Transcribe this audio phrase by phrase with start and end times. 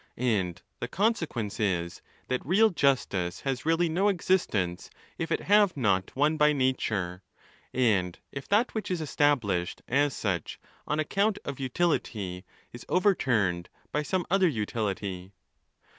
[0.17, 4.89] And the conse quence is, that real justice has really no existence
[5.19, 7.21] if it have not one by nature,
[7.71, 14.01] and if that which is established as such on account of utility is overturned by
[14.01, 15.33] some other utility.